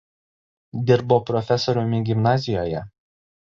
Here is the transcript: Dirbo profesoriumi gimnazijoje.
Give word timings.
Dirbo 0.91 1.19
profesoriumi 1.29 2.03
gimnazijoje. 2.11 2.87